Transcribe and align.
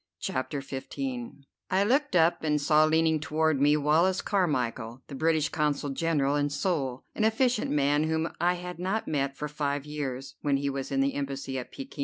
CHAPTER 0.19 0.61
XV 0.61 0.85
I 1.69 1.83
looked 1.83 2.15
up, 2.15 2.43
and 2.43 2.59
saw 2.59 2.85
leaning 2.85 3.19
toward 3.19 3.61
me 3.61 3.77
Wallace 3.77 4.23
Carmichel, 4.23 5.03
the 5.05 5.13
British 5.13 5.49
Consul 5.49 5.91
General 5.91 6.35
in 6.37 6.49
Seoul, 6.49 7.03
an 7.13 7.23
efficient 7.23 7.69
man 7.69 8.05
whom 8.05 8.31
I 8.41 8.55
had 8.55 8.79
not 8.79 9.07
met 9.07 9.37
for 9.37 9.47
five 9.47 9.85
years, 9.85 10.37
when 10.41 10.57
he 10.57 10.71
was 10.71 10.91
in 10.91 11.01
the 11.01 11.13
Embassy 11.13 11.59
at 11.59 11.71
Pekin. 11.71 11.99